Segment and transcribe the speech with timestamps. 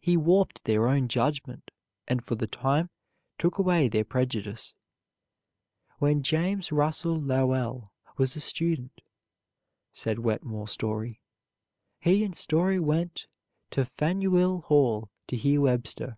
[0.00, 1.70] He warped their own judgment
[2.08, 2.88] and for the time
[3.36, 4.74] took away their prejudice.
[5.98, 9.02] When James Russell Lowell was a student,
[9.92, 11.20] said Wetmore Story,
[12.00, 13.26] he and Story went
[13.72, 16.16] to Faneuil Hall to hear Webster.